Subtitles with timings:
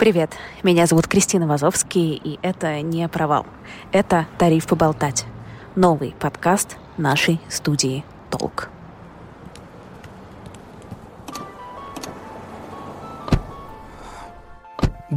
[0.00, 3.44] Привет, меня зовут Кристина Вазовский, и это не провал.
[3.92, 5.26] Это «Тариф поболтать».
[5.76, 8.70] Новый подкаст нашей студии «Толк».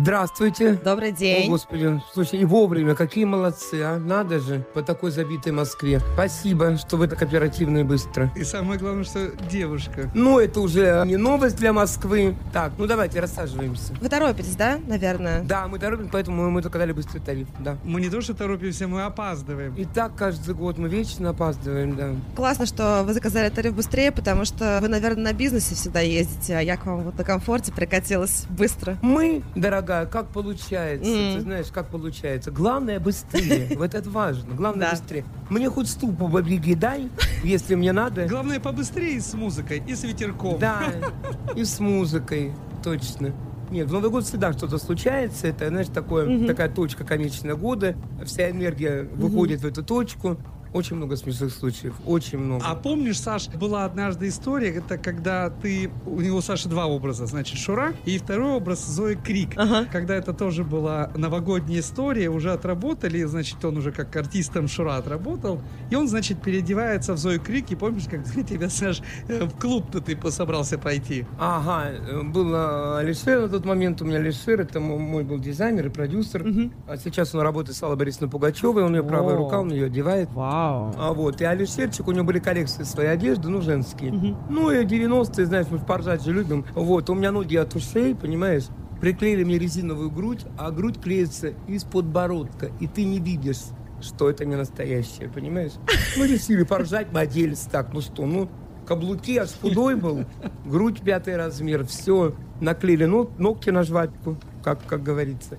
[0.03, 0.73] Здравствуйте.
[0.83, 1.47] Добрый день.
[1.47, 3.97] О, Господи, слушай, и вовремя, какие молодцы, а?
[3.97, 6.01] Надо же, по такой забитой Москве.
[6.15, 8.29] Спасибо, что вы так оперативно и быстро.
[8.35, 10.11] И самое главное, что девушка.
[10.13, 12.35] Ну, это уже не новость для Москвы.
[12.51, 13.93] Так, ну давайте рассаживаемся.
[14.01, 15.41] Вы торопитесь, да, наверное?
[15.43, 17.77] Да, мы торопимся, поэтому мы только дали быстрый тариф, да.
[17.85, 19.73] Мы не то что торопимся, мы опаздываем.
[19.75, 22.09] И так каждый год мы вечно опаздываем, да.
[22.35, 26.59] Классно, что вы заказали тариф быстрее, потому что вы, наверное, на бизнесе всегда ездите, а
[26.59, 28.97] я к вам вот на комфорте прикатилась быстро.
[29.01, 31.35] Мы, дорогая, как получается, Мгм.
[31.35, 32.51] ты знаешь, как получается.
[32.51, 34.91] Главное быстрее, вот это важно, главное Да.
[34.91, 35.25] быстрее.
[35.49, 37.09] Мне хоть стул по бабиге дай,
[37.43, 38.27] если мне надо.
[38.27, 40.59] Главное побыстрее с музыкой и с ветерком.
[40.59, 40.81] Да,
[41.55, 42.51] и с музыкой,
[42.83, 43.33] точно.
[43.71, 45.47] Нет, в Новый год всегда что-то случается.
[45.47, 47.95] Это, знаешь, такое, такая точка конечного года.
[48.23, 50.37] Вся энергия выходит в эту точку.
[50.73, 52.65] Очень много смешных случаев, очень много.
[52.65, 55.91] А помнишь, Саш, была однажды история, это когда ты...
[56.05, 57.27] У него, Саша, два образа.
[57.27, 59.51] Значит, Шура и второй образ Зои Крик.
[59.55, 59.85] Ага.
[59.91, 65.61] Когда это тоже была новогодняя история, уже отработали, значит, он уже как артистом Шура отработал,
[65.91, 70.01] и он, значит, переодевается в Зою Крик, и помнишь, как тебя, Саш, э, в клуб-то
[70.01, 71.25] ты собрался пойти?
[71.39, 75.37] Ага, э, был э, Алишер на тот момент, у меня Алишер, это мо- мой был
[75.37, 76.43] дизайнер и продюсер.
[76.87, 80.31] А сейчас он работает с Аллой Борисовной Пугачевой, он ее правая рука, он ее одевает.
[80.33, 80.62] Вау.
[80.97, 84.11] А вот, и Алишерчик, у него были коллекции своей одежды, ну, женские.
[84.49, 86.65] Ну, и 90-е, знаешь, мы поржать же любим.
[86.73, 88.65] Вот, у меня ноги от ушей, понимаешь?
[89.01, 93.63] Приклеили мне резиновую грудь, а грудь клеится из подбородка, и ты не видишь,
[94.01, 95.73] что это не настоящее, понимаешь?
[96.17, 98.49] Ну, решили поржать, мы оделись так, ну что, ну,
[98.85, 100.25] каблуки, аж худой был,
[100.65, 105.57] грудь пятый размер, все, наклеили ну, ногти на жвачку, как, как говорится.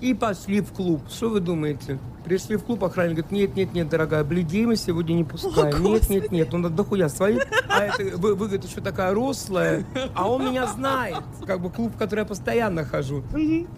[0.00, 1.02] И пошли в клуб.
[1.08, 1.98] Что вы думаете?
[2.24, 5.82] Пришли в клуб, охранник говорит, нет, нет, нет, дорогая, бледей мы сегодня не пускаем.
[5.84, 7.46] нет, нет, нет, он дохуя своих.
[7.68, 11.22] А это, вы, вы, говорит, еще такая рослая, а он меня знает.
[11.46, 13.22] Как бы клуб, в который я постоянно хожу.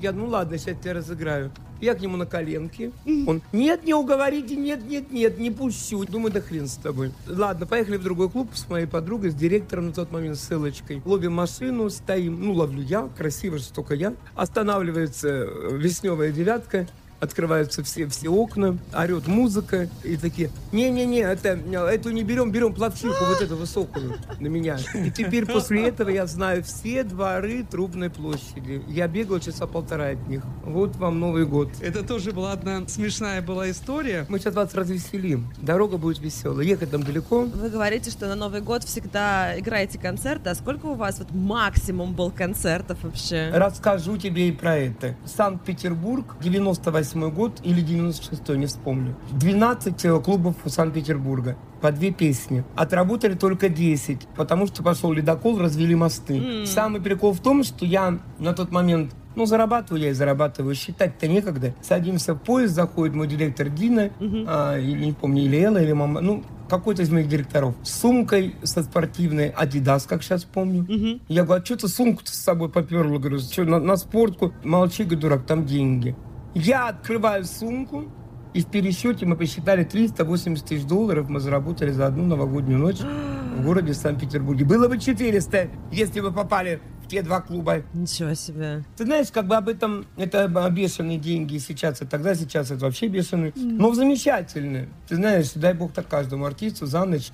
[0.01, 1.53] Я, ну ладно, сейчас тебя разыграю.
[1.81, 2.93] Я к нему на коленке.
[3.27, 6.05] Он, нет, не уговорите, нет, нет, нет, не пущу.
[6.05, 7.13] Думаю, да хрен с тобой.
[7.27, 11.03] Ладно, поехали в другой клуб с моей подругой, с директором на тот момент, с Элочкой.
[11.05, 14.15] Ловим машину, стоим, ну, ловлю я, красиво же только я.
[14.35, 16.87] Останавливается э, вишневая девятка,
[17.21, 23.25] Открываются все, все окна, орет музыка, и такие, не-не-не, это, эту не берем, берем плавчиху,
[23.27, 24.79] вот эту высокую на меня.
[24.95, 28.83] И теперь после этого я знаю все дворы Трубной площади.
[28.87, 30.43] Я бегал часа полтора от них.
[30.65, 31.71] Вот вам Новый год.
[31.81, 34.25] Это тоже была одна смешная была история.
[34.29, 35.53] Мы сейчас вас развеселим.
[35.59, 36.65] Дорога будет веселая.
[36.65, 37.43] Ехать там далеко.
[37.43, 42.15] Вы говорите, что на Новый год всегда играете концерты, а сколько у вас вот максимум
[42.15, 43.51] был концертов вообще?
[43.53, 45.17] Расскажу тебе и про это.
[45.25, 49.17] Санкт-Петербург, 98 год или 96 не вспомню.
[49.33, 51.57] 12 э, клубов у Санкт-Петербурга.
[51.81, 52.65] По две песни.
[52.75, 56.67] Отработали только 10, потому что пошел ледокол, развели мосты.
[56.67, 60.75] Самый прикол в том, что я на тот момент ну, зарабатываю я и зарабатываю.
[60.75, 61.73] Считать-то некогда.
[61.81, 66.21] Садимся в поезд, заходит мой директор Дина, а, или не помню, или Элла, или мама,
[66.21, 67.75] ну, какой-то из моих директоров.
[67.85, 71.21] С сумкой со спортивной Adidas, как сейчас помню.
[71.29, 73.19] Я говорю, а что ты сумку-то с собой поперла?
[73.19, 74.53] Говорю, что, на, на спортку?
[74.65, 76.17] Молчи, говорю, дурак, там деньги.
[76.55, 78.07] Я открываю сумку,
[78.55, 83.63] и в пересчете мы посчитали 380 тысяч долларов мы заработали за одну новогоднюю ночь в
[83.65, 84.65] городе Санкт-Петербурге.
[84.65, 87.83] Было бы 400, если бы попали в те два клуба.
[87.93, 88.85] Ничего себе.
[88.97, 93.09] Ты знаешь, как бы об этом, это бешеные деньги сейчас, и тогда сейчас это вообще
[93.09, 93.53] бешеные.
[93.55, 94.89] Но замечательно.
[95.07, 97.31] Ты знаешь, дай бог так каждому артисту за ночь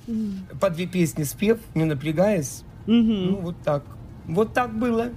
[0.61, 2.65] по две песни спев, не напрягаясь.
[2.87, 3.85] Ну, вот так.
[4.27, 5.11] Вот так было,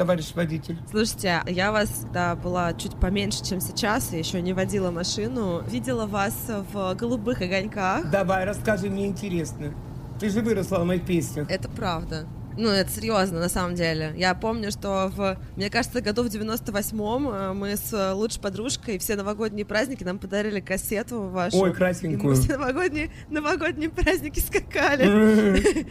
[0.00, 0.78] товарищ водитель.
[0.90, 5.62] Слушайте, я вас, да, была чуть поменьше, чем сейчас, и еще не водила машину.
[5.68, 6.34] Видела вас
[6.72, 8.10] в «Голубых огоньках».
[8.10, 9.74] Давай, расскажи, мне интересно.
[10.18, 11.50] Ты же выросла на моих песнях.
[11.50, 12.26] Это правда.
[12.56, 14.12] Ну, это серьезно, на самом деле.
[14.16, 18.98] Я помню, что в, мне кажется, году в 98-м э, мы с э, лучшей подружкой
[18.98, 21.58] все новогодние праздники нам подарили кассету вашу.
[21.58, 22.34] Ой, И красненькую.
[22.34, 25.04] мы все новогодние, новогодние праздники скакали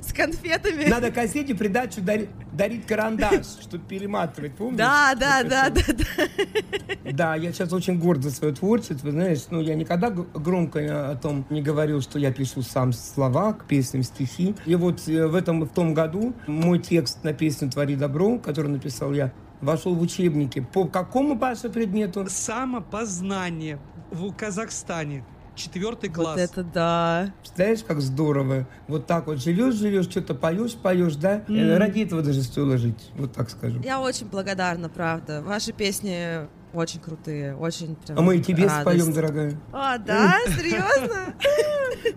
[0.00, 0.88] с конфетами.
[0.88, 4.78] Надо кассете придачу дарить, карандаш, чтобы перематывать, помнишь?
[4.78, 7.12] Да, да, да, да, да.
[7.12, 11.44] Да, я сейчас очень горд за свое творчество, знаешь, ну, я никогда громко о том
[11.50, 14.54] не говорил, что я пишу сам слова к песням, стихи.
[14.66, 18.68] И вот э, в этом, в том году мой текст на песню «Твори добро», который
[18.70, 20.60] написал я, вошел в учебники.
[20.72, 22.26] По какому, Паша, предмету?
[22.28, 23.78] Самопознание
[24.12, 25.24] в Казахстане.
[25.56, 26.38] четвертый класс.
[26.38, 27.32] Вот это да.
[27.40, 28.68] Представляешь, как здорово.
[28.86, 31.40] Вот так вот живешь, живешь, что-то поешь, поешь, да?
[31.48, 31.76] Mm.
[31.78, 33.80] Ради этого даже стоило жить, вот так скажу.
[33.82, 35.42] Я очень благодарна, правда.
[35.42, 38.80] Ваши песни очень крутые, очень прям А мы и тебе радость.
[38.82, 39.60] споем, дорогая.
[39.72, 40.38] А, да?
[40.46, 41.34] Серьезно?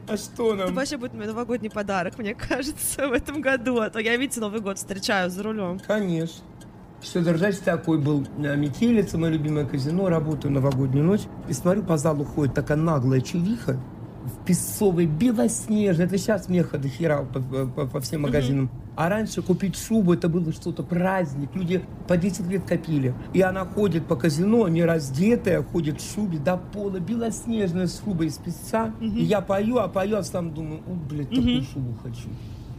[0.08, 0.76] А что Это нам?
[0.76, 3.80] вообще будет мой новогодний подарок, мне кажется, в этом году.
[3.80, 5.80] А то я, видите, Новый год встречаю за рулем.
[5.86, 6.44] Конечно.
[7.02, 11.22] Что держать такой был э, метелица, мое любимое казино, работаю новогоднюю ночь.
[11.50, 13.80] И смотрю, по залу ходит такая наглая чувиха
[14.24, 16.06] в песовой, белоснежной.
[16.06, 18.70] Это сейчас меха до хера по, по- по всем магазинам.
[18.96, 21.50] А раньше купить шубу, это было что-то праздник.
[21.56, 23.14] Люди по 10 лет копили.
[23.34, 28.38] И она ходит по казино, не раздетая, ходит в шубе до пола, белоснежная шуба из
[28.38, 28.94] песца.
[29.00, 32.30] И я пою, а пою, а сам думаю, о, блядь, такую шубу хочу.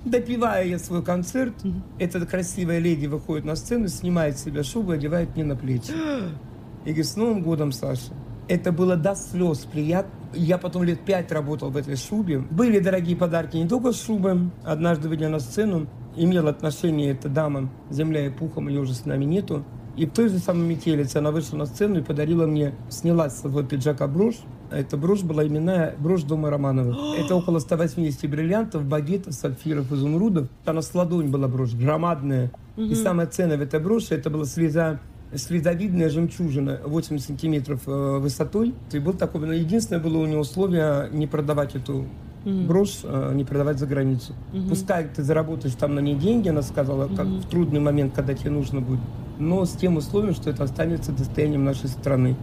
[0.05, 1.55] Допивая я свой концерт,
[1.99, 5.93] эта красивая леди выходит на сцену, снимает с себя шубу, одевает мне на плечи.
[6.85, 8.12] И говорит, с Новым годом, Саша.
[8.53, 10.13] Это было до слез приятно.
[10.35, 12.41] Я потом лет пять работал в этой шубе.
[12.51, 14.51] Были дорогие подарки не только шубы.
[14.63, 19.25] Однажды, выйдя на сцену, имела отношение эта дама, земля и пухом, ее уже с нами
[19.25, 19.65] нету.
[19.97, 23.41] И в той же самой метелице она вышла на сцену и подарила мне, сняла с
[23.41, 24.41] своего пиджака брошь.
[24.71, 26.95] Эта брошь была именная брошь дома Романовых.
[27.19, 30.49] Это около 180 бриллиантов, багетов, сапфиров, изумрудов.
[30.67, 32.53] Она с ладонь была брошь, громадная.
[32.77, 34.99] И самое ценное в этой броши, это была слеза
[35.34, 38.75] следовидная жемчужина 8 сантиметров э, высотой.
[38.93, 42.06] И был такой, но единственное было у него условие не продавать эту
[42.44, 44.34] брошь, э, не продавать за границу.
[44.69, 48.50] Пускай ты заработаешь там на ней деньги, она сказала, как в трудный момент, когда тебе
[48.50, 49.00] нужно будет,
[49.38, 52.37] но с тем условием, что это останется достоянием нашей страны.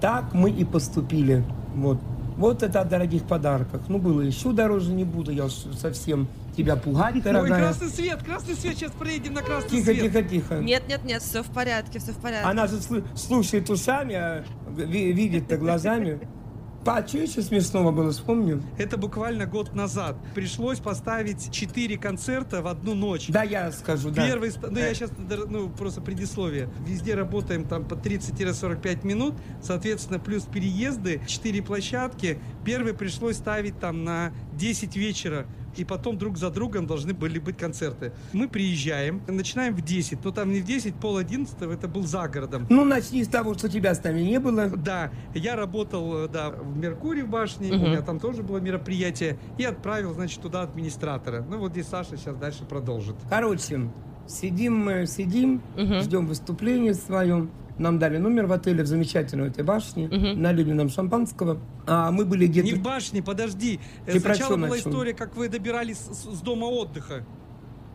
[0.00, 1.42] Так мы и поступили.
[1.74, 1.98] Вот.
[2.36, 3.80] Вот это о дорогих подарках.
[3.88, 7.60] Ну, было еще дороже, не буду я совсем тебя пугать, Ой, дорогая.
[7.64, 10.00] красный свет, красный свет, сейчас проедем на красный Тихо, свет.
[10.12, 10.54] тихо, тихо.
[10.56, 12.46] Нет, нет, нет, все в порядке, все в порядке.
[12.48, 12.76] Она же
[13.14, 14.44] слушает ушами, а
[14.76, 16.20] ви- видит-то глазами.
[16.86, 18.62] Па, что еще смешного было, вспомню?
[18.78, 20.16] Это буквально год назад.
[20.36, 23.26] Пришлось поставить четыре концерта в одну ночь.
[23.26, 24.24] Да, я скажу, да.
[24.24, 25.10] Первый, ну я Э, сейчас,
[25.48, 26.68] ну просто предисловие.
[26.86, 32.38] Везде работаем там по 30-45 минут, соответственно, плюс переезды, 4 площадки.
[32.64, 37.56] Первый пришлось ставить там на 10 вечера, и потом друг за другом должны были быть
[37.56, 38.12] концерты.
[38.32, 42.28] Мы приезжаем, начинаем в 10, но там не в 10, пол 11, это был за
[42.28, 42.66] городом.
[42.70, 44.68] Ну, начни с того, что тебя с нами не было.
[44.68, 47.84] Да, я работал, э, да, в Меркурии в башне, у Мгм.
[47.86, 51.44] меня там тоже было мероприятие, и отправил, значит, туда администратора.
[51.48, 53.16] Ну вот здесь Саша сейчас дальше продолжит.
[53.28, 53.90] Короче,
[54.26, 56.00] сидим мы, сидим, Мгм.
[56.00, 57.50] ждем выступления своем.
[57.78, 60.08] Нам дали номер в отеле в замечательной этой башне.
[60.08, 60.40] Мгм.
[60.40, 61.58] Налили нам шампанского.
[61.86, 62.66] А мы были где-то...
[62.66, 63.80] Не в башне, подожди.
[64.06, 64.90] Э, Ты Сначала была начал?
[64.90, 67.24] история, как вы добирались с, с дома отдыха.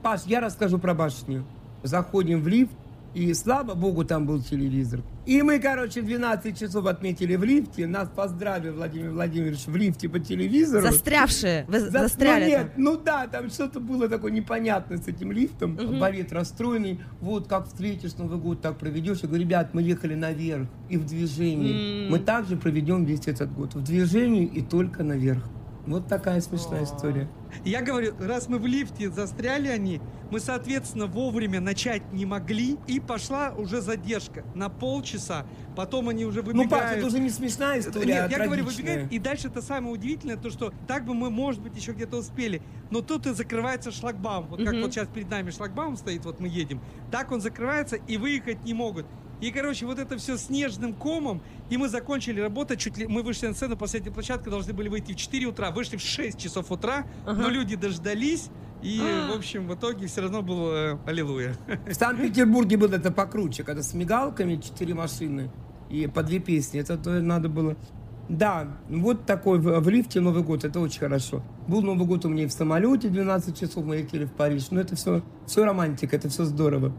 [0.03, 1.45] Паш, я расскажу про башню.
[1.83, 2.71] Заходим в лифт,
[3.13, 5.01] и слава богу, там был телевизор.
[5.25, 7.85] И мы, короче, 12 часов отметили в лифте.
[7.85, 10.81] Нас поздравил Владимир Владимирович в лифте по телевизору.
[10.87, 12.63] Застрявшие, вы За- застряли ну, там.
[12.65, 15.75] нет, ну да, там что-то было такое непонятное с этим лифтом.
[15.99, 16.99] Балет расстроенный.
[17.19, 19.19] Вот как встретишь Новый год, так проведешь.
[19.21, 22.05] Я говорю, ребят, мы ехали наверх и в движении.
[22.05, 22.11] М.
[22.11, 23.75] Мы также проведем весь этот год.
[23.75, 25.43] В движении и только наверх.
[25.87, 27.27] Вот такая смешная история.
[27.65, 29.99] Я говорю, раз мы в лифте застряли они,
[30.29, 35.45] мы, соответственно, вовремя начать не могли, и пошла уже задержка на полчаса.
[35.75, 36.97] Потом они уже Ну, Паш, выбегают.
[36.99, 40.37] это уже не смешная история, Нет, а я говорю, выбегают, и дальше это самое удивительное,
[40.37, 42.61] то, что так бы мы, может быть, еще где-то успели,
[42.91, 44.47] но тут и закрывается шлагбаум.
[44.47, 44.83] Вот как Мгм.
[44.83, 46.79] вот сейчас перед нами шлагбаум стоит, вот мы едем,
[47.11, 49.05] так он закрывается, и выехать не могут.
[49.41, 53.47] И, короче, вот это все снежным комом, и мы закончили работать, чуть ли, мы вышли
[53.47, 57.05] на сцену, последняя площадка, должны были выйти в 4 утра, вышли в 6 часов утра,
[57.25, 57.41] Ага.
[57.41, 58.49] но люди дождались,
[58.83, 58.99] и,
[59.31, 61.55] в общем, в итоге все равно было э, аллилуйя.
[61.87, 65.51] В Санкт-Петербурге было это покруче, когда с мигалками четыре машины
[65.89, 66.79] и по две песни.
[66.79, 67.75] Это то надо было...
[68.29, 71.43] Да, вот такой в, в лифте Новый год, это очень хорошо.
[71.67, 74.71] Был Новый год у меня и в самолете, 12 часов мы летели в Париж.
[74.71, 76.93] Но это все, все романтика, это все здорово.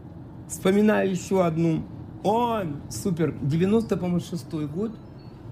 [0.47, 1.83] Вспоминаю еще одну.
[2.23, 4.91] О, супер, 90, по-моему, шестой год.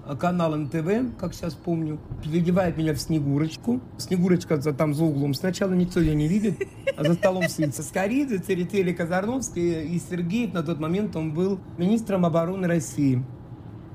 [0.04, 3.80] А Канал НТВ, как сейчас помню, переодевает меня в Снегурочку.
[3.98, 5.32] Снегурочка за, там за углом.
[5.32, 6.60] Сначала никто ее не видит,
[6.96, 10.54] а за столом сидит Скоридзе, Церетели Казарновский и Сергеев.
[10.54, 13.22] На тот момент он был министром обороны России.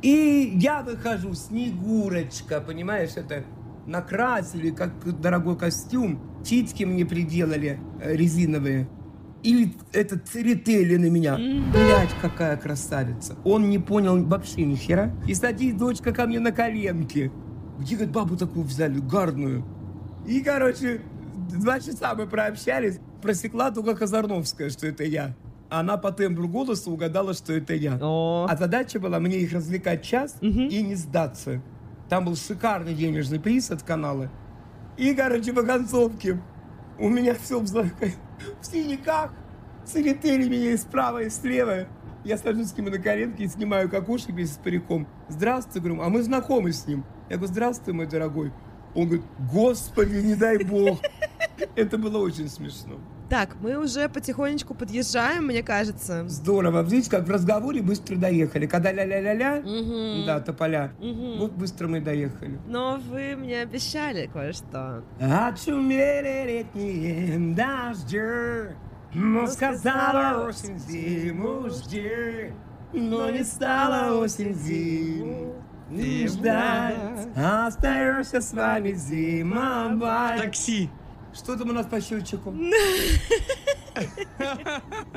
[0.01, 3.43] И я выхожу, Снегурочка, понимаешь, это
[3.85, 6.19] накрасили, как дорогой костюм.
[6.43, 8.87] Титьки мне приделали э, резиновые.
[9.43, 11.37] И этот Церетели на меня.
[11.37, 13.35] Блять, какая красавица.
[13.43, 15.11] Он не понял вообще ни хера.
[15.27, 17.31] И садись, дочка, ко мне на коленки.
[17.79, 19.63] Где, говорит, бабу такую взяли, гарную.
[20.25, 21.01] И, короче,
[21.51, 22.99] два часа мы прообщались.
[23.21, 25.35] Просекла только Казарновская, что это я.
[25.69, 27.97] Она по тембру голоса угадала, что это я.
[28.01, 28.47] О.
[28.49, 31.61] А задача была мне их развлекать час и не сдаться.
[32.09, 34.31] Там был шикарный денежный приз от канала.
[34.97, 36.41] И, короче, по концовке
[36.99, 39.33] у меня все в, в синяках.
[39.85, 41.87] Церетели меня и справа, и слева.
[42.23, 45.07] Я сажусь к нему на коленке и снимаю кокошек вместе с париком.
[45.29, 47.05] Здравствуй, говорю, а мы знакомы с ним.
[47.29, 48.51] Я говорю, здравствуй, мой дорогой.
[48.95, 50.99] Он говорит, господи, не дай бог.
[51.75, 52.99] Это было очень смешно.
[53.29, 56.27] Так, мы уже потихонечку подъезжаем, мне кажется.
[56.29, 56.81] Здорово.
[56.81, 58.67] Видите, как в разговоре быстро доехали.
[58.67, 60.25] Когда ля-ля-ля-ля, угу.
[60.25, 61.39] да, тополя, угу.
[61.39, 62.57] вот быстро мы доехали.
[62.67, 65.03] Но вы мне обещали кое-что.
[65.19, 68.73] Очумели летние дожди,
[69.13, 72.53] но сказала осень зиму жди,
[72.93, 75.53] но не стала осень зиму.
[75.89, 76.97] Не ждать,
[77.35, 80.41] остаешься с вами зимовать.
[80.41, 80.89] Такси.
[81.37, 82.51] Что там у нас по счетчику?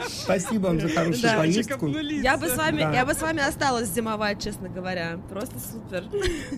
[0.07, 1.37] Спасибо вам за хорошую да.
[1.39, 1.89] поездку.
[1.89, 2.93] Я бы, с вами, да.
[2.93, 5.19] я бы с вами осталась зимовать, честно говоря.
[5.29, 6.05] Просто супер.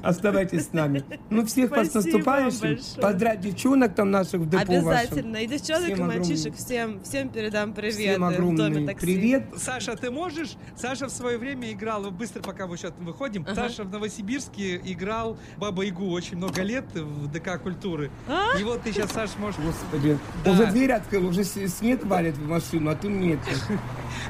[0.02, 1.04] Оставайтесь с нами.
[1.30, 3.00] Ну, всех Спасибо вас наступающим.
[3.00, 5.32] Поздравь девчонок там наших в депо Обязательно.
[5.32, 5.44] Вашем.
[5.44, 6.56] И девчонок, всем и мальчишек.
[6.56, 7.94] Всем, всем передам привет.
[7.94, 9.44] Всем огромный привет.
[9.56, 10.56] Саша, ты можешь?
[10.76, 13.54] Саша в свое время играл, быстро пока мы сейчас выходим, ага.
[13.54, 18.10] Саша в Новосибирске играл Баба Игу очень много лет в ДК культуры.
[18.28, 18.58] А?
[18.58, 19.60] И вот ты сейчас, Саша, можешь...
[19.60, 20.52] Господи, да.
[20.52, 23.38] уже дверь открыл, уже снег валит в машину, а ты нет.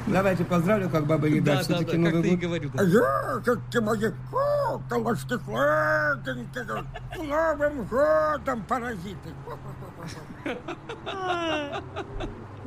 [0.07, 1.45] Давайте поздравлю, как баба Яга.
[1.45, 2.71] Да, да, да, как ты и говорю.
[2.73, 2.83] Да.
[2.83, 4.11] Я, как ты мои
[4.89, 6.65] колышки сладенькие,
[7.13, 9.29] с Новым годом, паразиты.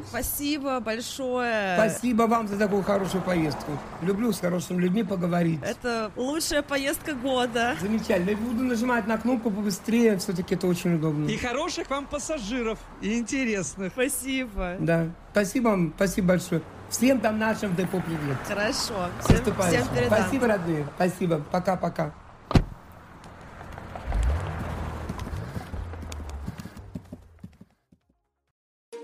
[0.09, 1.75] Спасибо большое.
[1.75, 3.73] Спасибо вам за такую хорошую поездку.
[4.03, 5.59] Люблю с хорошими людьми поговорить.
[5.63, 7.75] Это лучшая поездка года.
[7.81, 8.31] Замечательно.
[8.31, 10.17] Я буду нажимать на кнопку побыстрее.
[10.19, 11.27] Все-таки это очень удобно.
[11.29, 12.79] И хороших вам пассажиров.
[13.01, 13.93] И интересных.
[13.93, 14.77] Спасибо.
[14.79, 15.06] Да.
[15.32, 15.94] Спасибо вам.
[15.96, 16.62] Спасибо большое.
[16.90, 18.38] Всем там нашим депо привет.
[18.48, 19.10] Хорошо.
[19.24, 20.20] Всем, всем передам.
[20.20, 20.88] Спасибо, родные.
[20.96, 21.42] Спасибо.
[21.52, 22.14] Пока-пока.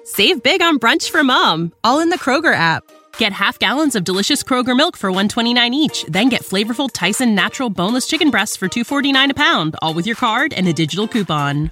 [0.03, 2.83] Save big on brunch for mom, all in the Kroger app.
[3.19, 7.69] Get half gallons of delicious Kroger milk for 129 each, then get flavorful Tyson natural
[7.69, 11.71] boneless chicken breasts for 249 a pound, all with your card and a digital coupon.